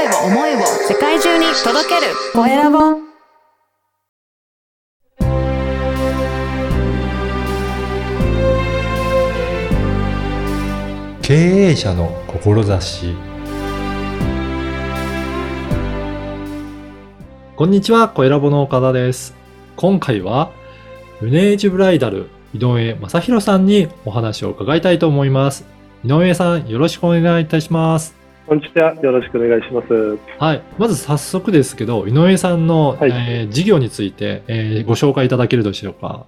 [0.00, 2.78] 声を思いを世界中に届けるコエラボ
[11.20, 13.14] 経営者の志
[17.56, 19.34] こんにちは、コエラボの岡田です。
[19.76, 20.50] 今回は、
[21.20, 25.66] ルネージュブライダル井上正弘さんにお話を伺いたいと思います。
[26.04, 28.19] 井上さん、よろしくお願いいたします。
[28.46, 28.94] こんにちは。
[28.96, 30.18] よろしくお願いします。
[30.38, 30.62] はい。
[30.78, 36.26] まず早速ですけど、井上さんの、はいえー事業について、えーご紹介いただけるでしょうか。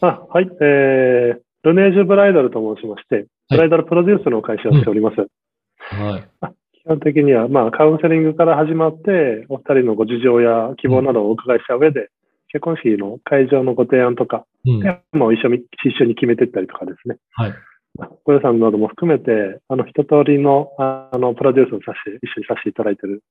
[0.00, 0.48] あ、はい。
[0.60, 5.16] えー、ルネージュブライダルと申しまして、ブライダルプロデュースの会社をしております。
[5.78, 6.48] はい。
[6.72, 12.08] 基本的には、まあ、カウンセリングから始まって、お二人のご事情や希望などをお伺いした上で、
[12.48, 14.82] 結婚式の会場のご提案とか、うん。
[14.82, 17.16] テーマを一緒に、一緒に決めていったりとかですね。
[17.32, 17.54] はい。
[18.24, 23.22] ご予算なども含めて、あの、一通りの、ああの、プロデュースをさせて、一緒にさせていただいている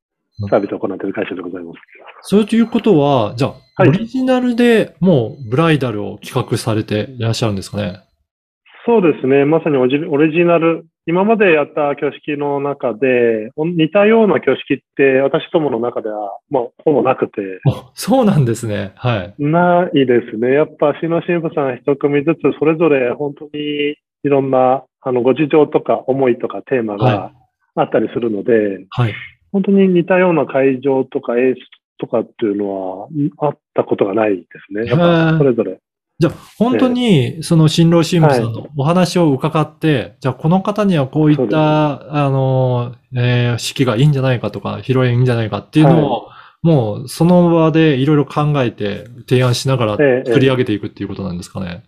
[0.50, 1.80] サービスを行っている会社でございます。
[2.22, 8.02] そういうことは、じゃあ、はいオリジナルでもうブライダルを企画されていらっしゃるんですかね？
[8.86, 9.46] そうですね。
[9.46, 10.86] まさにオリジナル。
[11.06, 18.94] 今までやった挙式の中で、お似たような挙式って私どもの中では、まあ、ほぼなくて、あ、そうなんですね。
[18.96, 19.44] はい。
[19.44, 20.54] ないですね。
[20.54, 27.32] やっぱ、新郎新婦さん一組ずつ、それぞれ本当にいろんな、あの、ご事情とか思いとかテーマはが
[27.76, 29.14] あったりするので、はい。
[29.52, 31.62] 本当に似たような会場とか演出
[32.00, 34.86] とかっていうのは、んあったことがないですね。
[34.90, 35.80] やっぱ、それぞれ。
[36.20, 46.30] じゃあ、本当に、その新郎新婦さんのお話を伺って、じゃあ、この方にはこういった、あの、えー式がいいんじゃないかとか、披露宴いいんじゃないかっていうのを、
[46.62, 51.84] もう、その場でいろいろ考えて、提案しながらええ作り上げていくっていうことなんですかね。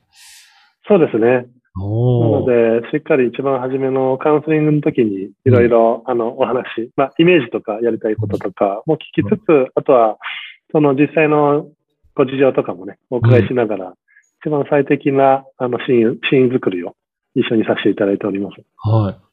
[0.87, 1.47] そうですね。
[1.75, 6.63] なおので、しっかり一番初めのカウンセリングの時に、いろいろ、あの、お話、
[6.95, 10.17] まあ、イメージとかやりたいこととかも聞きつつ、あとは、
[10.71, 11.67] その実際の
[12.15, 13.93] ご事情とかもね、お伺いしながら、
[14.41, 16.95] 一番最適な、あの、シーン、シーン作りを
[17.35, 18.63] 一緒にさせていただいております。
[18.77, 19.25] はい。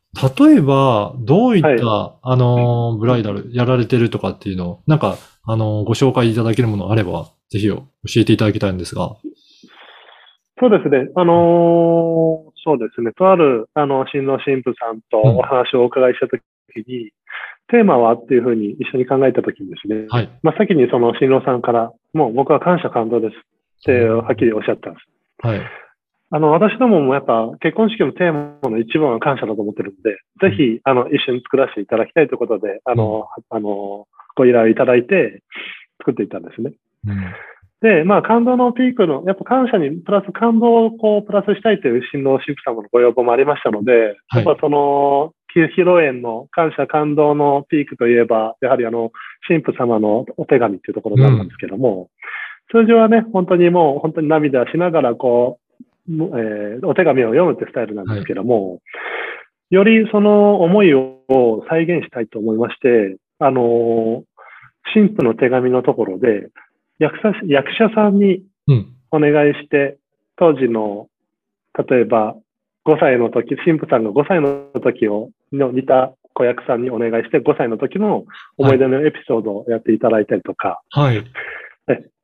[0.45, 7.85] 例えば、どういった、はあの、ブライダルやられてるとかっていうのを、なんか、あの、ご紹介いただけるものあれば、ぜひ教
[8.17, 9.17] えていただきたいんですが。
[10.63, 11.11] そうですね。
[11.17, 13.11] あのーそうですね。
[13.19, 16.41] とある、あの、新郎新婦さんとうんお話をお伺いした時
[16.87, 17.11] に、
[17.67, 20.31] テーマはっていうふうに一緒に考えた時にですね、はい。
[20.45, 23.39] まあ、先にその新郎さんから、もう僕は感謝感動ですっ
[23.85, 25.45] てはっきりおっしゃったんです。
[25.45, 25.61] はい。
[26.31, 34.07] あの、私どももやっぱ結婚式のテーマの一番は感謝だと思ってるんで、ぜひ、あの、一緒に作らせていただきたいということで、あの、あの、
[34.37, 35.43] ご依頼いただいて
[35.99, 36.73] 作っていったんですね。
[37.09, 37.35] うん
[37.83, 44.45] で、まあ、感動のピークの、やっぱ感謝にプラス感動をこう、プラスしたいという新郎新婦様のご要望もありましたので、はい。
[44.45, 49.11] やっぱその、披露宴の感謝感動のピークといえば、やはりあの、
[49.49, 52.09] 新婦様のお手紙っていうところだったんですけども、
[52.71, 55.59] 通常はね、本当にもう、本当に涙しながらこ
[56.09, 58.81] う、もえーお手紙を読むってスタイルなんですけども、
[59.71, 64.23] よりその思いを再現したいと思いまして、あの、
[64.95, 66.49] 新婦の手紙のところで、
[67.03, 68.93] 役者役者さんにうん。
[69.11, 69.99] お願いして、
[70.37, 71.09] 当時の、
[71.89, 72.35] 例えば、
[72.87, 78.25] 5歳の時、新婦さんが5歳の時を、の似た子役さんにお願いして、5歳の時の
[78.57, 81.23] 思い出のエピソードをやっていただいたりとか、はい。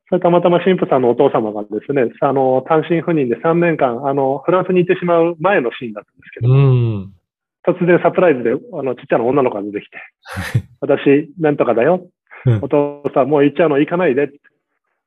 [0.09, 7.13] それたまたま新婦さんのお父様がですね、あの、単身赴任で3年間、あの、フランスに行ってしまう前のシーンだったんですけど、うん。
[7.67, 9.99] 突然サプライズで、あの、ちっちゃな女の子が出てきて、
[10.81, 12.01] 私、なんとかだよ。
[12.01, 12.09] うん
[12.61, 14.29] お父さん、もう行っちゃうの行かないで。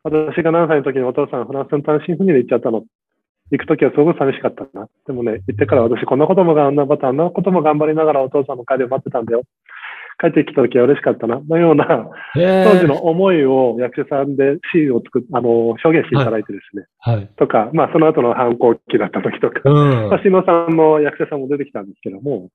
[0.04, 2.84] 私が何歳の時にお父さん、フランスの単身赴任で行っちゃったの。
[3.50, 4.88] 行く時はすごく寂しかったな。
[5.06, 9.42] でもね、行ってから私、こんなことも頑張った、あんなことも頑張りながらお父さんの帰りを待ってたんだよ。
[10.20, 11.40] 帰ってきた時は嬉しかったな。
[11.40, 16.86] のような、え当時の思いを役者さんでシーンを作っ、あの、表現していただいてですね。
[16.98, 17.28] はい。
[17.36, 20.20] とか、まあ、その後の反抗期だった時とか、うん。
[20.22, 22.48] 橋野さんの役者さんも出てきたんですけども、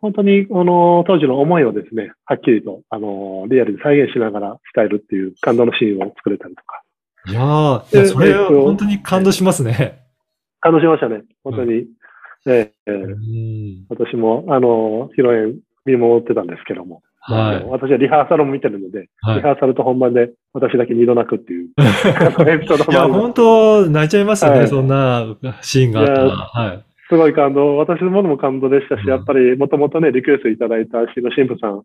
[0.00, 6.82] 本当に、あの、当時の思いをですね、はっきりと、あの、リアルに再現しながら伝えるっていう感動のシーンを作れたりとか、
[7.26, 10.04] いやーそれ、えっと本当に感動しますね。
[10.60, 11.24] 感動しましたね。
[11.42, 11.86] 本当に。
[12.46, 12.90] ええ。
[12.90, 13.86] うん。
[13.88, 17.64] 私も、あの、披露宴見守ってたんですけども、はい。
[17.64, 19.36] 私はリハーサルも見てるので、はい。
[19.36, 21.68] リハーサルと本番で私だけ二度泣くっていう、
[22.90, 24.68] いや、本当泣いちゃいますよね、はい。
[24.68, 26.82] そんなシーンがあったら。
[27.08, 29.08] すごい感動、私のものも感動でしたし、うん。
[29.08, 31.82] やっぱりもともとね、リクエストいただいた新の神父さん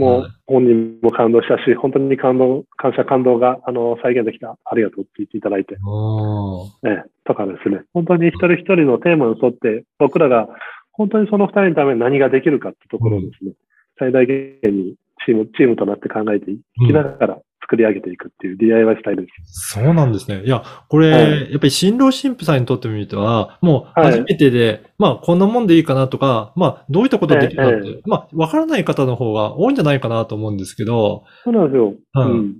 [0.00, 4.58] もはい本人も感動したし、本当に感動、感謝感動が、あの、再現できた。
[4.64, 7.82] ありがとうって言っていただいて、おーええ、とかですね。
[7.94, 10.48] 本当に一人一人のテーマに沿って、僕らが
[10.90, 13.52] 本当にその二人のために何ができるかってところをですね、
[14.00, 17.38] 最大限にチーム、チームとなって考えていきながら
[17.70, 19.70] 作り上げていくっていう DIY スタイルです。
[19.74, 20.42] そうなんですね。
[20.44, 31.94] いや、これ、はいやっぱり新郎新婦さんにとってみては、もうはい初めてで、まあこんなもんでいいかなとか、まあどういったことができるかって、ええまあわからない方の方が多いんじゃないかなと思うんですけど、そうなんですよ。
[32.14, 32.56] うんうん。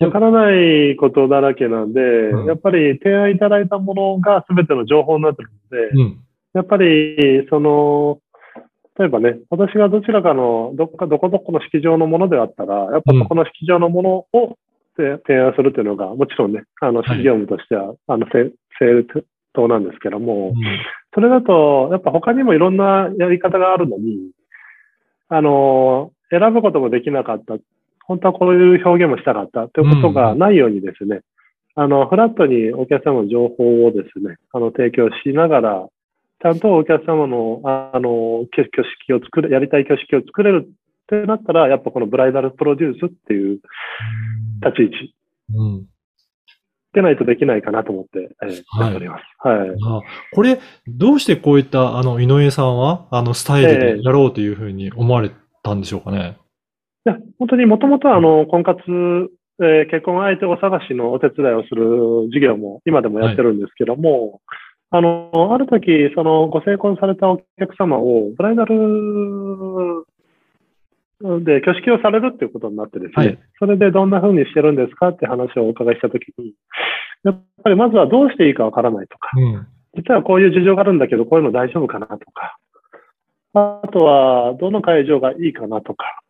[0.00, 6.20] わからないことだらけなんで、うんやっぱり提案いただいたものが全ての情報になってるので、うん。
[6.54, 8.18] やっぱり、その、
[8.98, 14.58] 例えばね、私がどちらかの、どこか、どこどこの式場のものであったら、やっぱそこの式場のものを
[14.98, 17.22] て提案するっていうのが、もちろんね、あの、はい。
[17.22, 18.50] 業務としては、あの、正
[18.80, 19.06] 正
[19.54, 20.54] 当なんですけども、うん。
[21.14, 24.32] それだと、やっぱ他にもいろんなやり方があるのに、
[25.28, 27.54] あの、選ぶこともできなかった。
[28.04, 31.20] 本当はこういう表現もしたかったということがないようにですね、
[31.74, 35.86] あの、フラットにお客様の情報をですね、あの、提供しながら、
[36.40, 40.70] ちゃんとお客様の、ああの、挙挙式を作れ、やりたい挙式を作れるっ
[41.08, 43.60] てなったら、やっぱこのブライダルプロデュースっていう
[44.64, 45.14] 立ち位置
[45.54, 45.86] うん。
[46.92, 49.22] でないとできないかなと思って、えーはいやっております。
[49.46, 49.70] はい。
[49.84, 50.00] あ
[50.32, 55.30] これ、どうしてこういった、あの、井上さんは、あの、スタイルでやろうというふうに思われ
[55.62, 56.38] たんでしょうかね？
[57.04, 58.80] いや、本当にもともとあの、婚活、
[59.60, 64.40] えー結婚相手を探しのお手伝いをする事業も今でもやってるんですけども、
[64.90, 70.06] あの、ある時、そのご成婚されたお客様をブライダル
[71.44, 76.54] で挙式をされるっていうことになってですね、はいそれでどんな風にしてるんですかって話をお伺いしたときに、
[77.24, 79.66] やっぱりまずはどうしていいかわからないとか、うん。
[79.96, 82.56] 実はこういう事情があるんだけど、こういうの大丈夫かなとか、
[83.54, 86.22] あとは、どの会場がいいかなとか、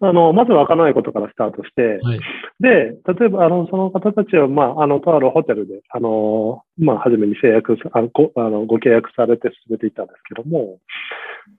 [0.00, 2.20] あの、まずわからないことからスタートして、はい。
[2.60, 10.78] で、例えば、あの、その方たちは、まあ、あの、とあるホテルで、あの、まあ、初めに制約さ、あのごあのご契約されて進めていったんですけども、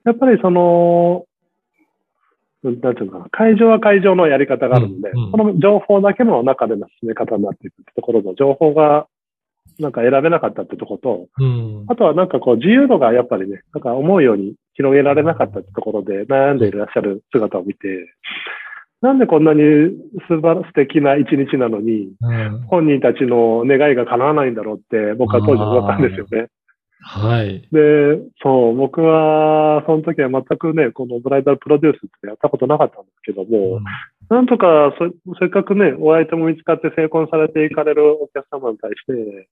[0.06, 1.26] やっぱりその、
[2.64, 9.08] うんなんていうのかな、会場は会場のやり方があるので、うんうんこの情報だけの中での進め方になっていくところの情報が、
[9.80, 11.86] なんか選べなかったってとこと、うん。
[11.88, 18.14] あとはなんかこう自由度がやっぱりね、なんか思うように広げられなかったってところで悩んでいらっしゃる姿を見て、
[19.02, 19.62] なんでこんなに
[20.28, 22.62] 素晴ら素敵な一日なのに、うん。
[22.68, 26.50] 本人たちの願いが叶わないんだろうって僕は当時思ったんですよね。
[27.02, 27.62] はい。
[27.72, 33.80] で、そう、僕はその時は全くね、このブライダルプロデュースってやったことなかったんですけども、
[34.30, 39.48] なんとかそせっかくね、お相手も見つかって成婚されていかれるお客様に対して、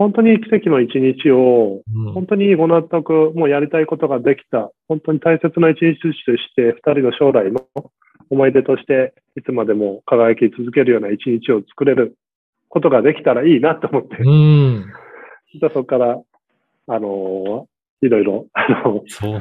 [0.00, 7.66] 本当に奇跡の一日をうん本当にご納得、もうやりたいことができた、本当に大切な一日として、二人の将来の
[8.30, 12.16] 思い出として、いつまでも輝き続けるような一日を作れる
[12.70, 14.86] ことができたらいいなと思って、うん。
[15.52, 16.18] じゃあそこから、
[16.86, 17.68] あの
[18.00, 19.40] いろいろ、あの、そう。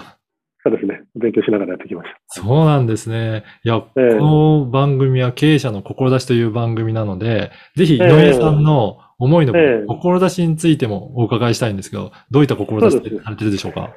[0.61, 2.41] そうですね、勉強しながらやってきました。
[2.41, 3.45] そうなんですね。
[3.63, 9.85] いや、ええこの番組は経営者の志という番組なので、ぜひ井上さんの思いのええ。
[9.85, 13.93] 志についてもお伺いしたいんですけど、どういった志でされてるでしょうか？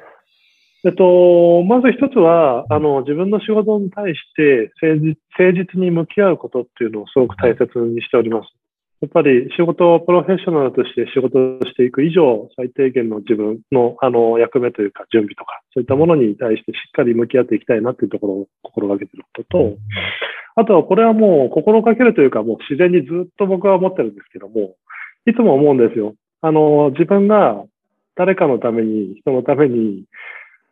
[0.85, 8.49] えっと、まず一つは、あの、自分の仕事に対して誠実誠実に向き合うことっていうのをすごく大切にしております。
[8.99, 19.77] やっぱり仕事をプロフェッショナルとして仕事をしていく以上、最低限の自分のあの役目というか準備とか、そういったものに対してしっかり向き合っていきたいなっていうところを心がけていることと、
[20.55, 24.75] あとはこれはもう心がけるというか、もう自然にずっと僕は思ってるんですけども、
[25.25, 26.15] いつも思うんですよ。
[26.41, 27.63] あの、自分が
[28.15, 30.03] 誰かのために、人のために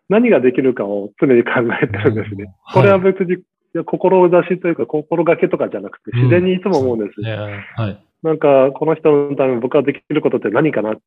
[0.09, 2.45] 何ができるかを常に考えてるんですね。
[2.63, 3.37] はいこれは別に、い
[3.73, 7.21] や志というか心がけとかじゃなくて、自然にいつも思うんです。
[7.21, 7.31] ね
[7.77, 8.03] はい。
[8.21, 10.91] なんか、この人のために僕ができることって何かな？
[10.91, 10.99] うん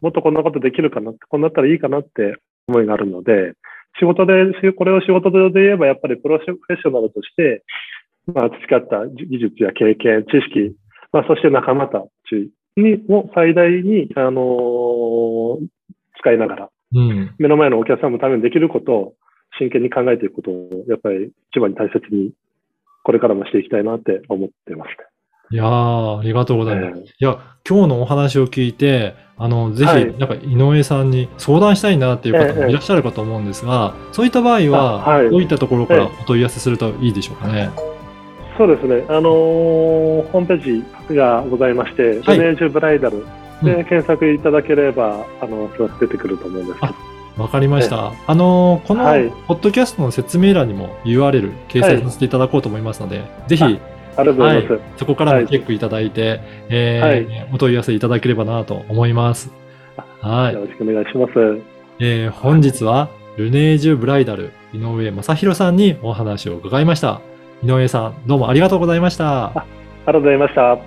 [0.00, 1.12] もっとこんなことできるかな？
[1.28, 3.52] こんなったらいいかなって思いがあるので、
[3.98, 4.32] 仕事で、
[4.62, 7.62] しこれを仕事で言えばやっぱりプロフェッショナルとして、
[8.32, 10.74] まあ、培った技術や経験、知識、
[11.12, 12.48] まあ、そして仲間たちに、
[13.08, 15.66] を最大に、あのー
[16.22, 17.34] 使いながら、うん。
[17.38, 19.14] 目の前のお客様のためにできることを
[19.58, 22.32] 真剣に考えていくことを、やっぱり一番に大切に、
[23.04, 24.90] これからもしていきたいなって思ってます
[25.52, 26.90] いやー、ありがとうございね。
[26.90, 27.02] ます。
[27.02, 37.70] いや、今日のお話を聞いて、あの、ぜひ、はいなんか、井上さんに相談したいなっていう方ええもいらっしゃるかと思うんですが、そういった場合は、あはいどういったところからえお問い合わせするといいでしょうかね？
[38.60, 43.24] そうですね、あのーホームページがございまして、はいルネージュブライダル
[43.62, 46.86] でうん検索いただければ、あの、出てくると思うんですけ
[47.38, 47.42] ど。
[47.42, 48.12] わかりました。
[48.26, 53.78] あのーこの、はいポッドキャストの説明欄にも URL 掲載させていただこうと思いますので、ぜひ、あり
[54.14, 54.80] がとうございます。
[54.98, 59.50] そこからもチェックいただいて、えーお問い合わせいただければなと思います。
[60.20, 60.60] はいよ。
[60.60, 61.32] ろしくお願いします。
[61.98, 67.22] えー本日は、ルネージュブライダル井上正弘さんにお話を伺いました。
[67.62, 69.48] 井上さん、どうもありがとうございました。
[69.48, 70.78] ありがとうございました。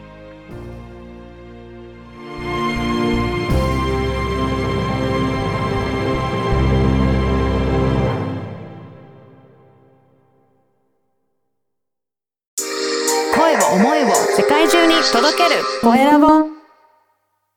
[13.36, 16.53] 声を思いを世界中に届けるコエラボ